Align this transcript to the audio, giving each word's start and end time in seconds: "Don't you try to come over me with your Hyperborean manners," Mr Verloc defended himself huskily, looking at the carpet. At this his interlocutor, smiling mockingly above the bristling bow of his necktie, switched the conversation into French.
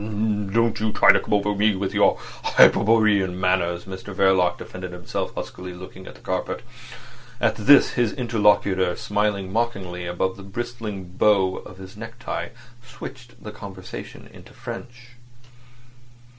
"Don't 0.51 0.79
you 0.79 0.91
try 0.91 1.11
to 1.11 1.19
come 1.19 1.35
over 1.35 1.53
me 1.53 1.75
with 1.75 1.93
your 1.93 2.17
Hyperborean 2.43 3.35
manners," 3.39 3.85
Mr 3.85 4.15
Verloc 4.15 4.57
defended 4.57 4.93
himself 4.93 5.31
huskily, 5.35 5.73
looking 5.75 6.07
at 6.07 6.15
the 6.15 6.21
carpet. 6.21 6.63
At 7.39 7.55
this 7.55 7.91
his 7.91 8.11
interlocutor, 8.11 8.95
smiling 8.95 9.53
mockingly 9.53 10.07
above 10.07 10.37
the 10.37 10.41
bristling 10.41 11.03
bow 11.05 11.57
of 11.67 11.77
his 11.77 11.95
necktie, 11.95 12.49
switched 12.83 13.43
the 13.43 13.51
conversation 13.51 14.27
into 14.33 14.53
French. 14.53 15.09